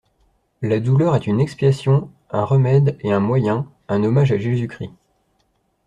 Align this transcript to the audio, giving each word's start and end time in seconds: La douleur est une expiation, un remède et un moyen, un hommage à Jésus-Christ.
La 0.63 0.79
douleur 0.79 1.15
est 1.15 1.27
une 1.27 1.39
expiation, 1.39 2.09
un 2.31 2.43
remède 2.43 2.97
et 3.01 3.11
un 3.11 3.19
moyen, 3.19 3.67
un 3.87 4.03
hommage 4.03 4.31
à 4.31 4.39
Jésus-Christ. 4.39 4.89